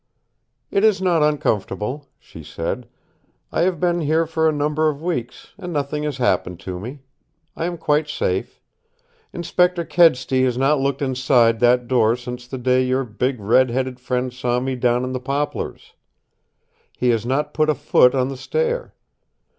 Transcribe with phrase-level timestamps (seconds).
[0.71, 2.87] "It is not uncomfortable," she said.
[3.51, 7.01] "I have been here for a number of weeks, and nothing has happened to me.
[7.55, 8.59] I am quite safe.
[9.31, 13.99] Inspector Kedsty has not looked inside that door since the day your big red headed
[13.99, 15.93] friend saw me down in the poplars.
[16.97, 18.95] He has not put a foot on the stair.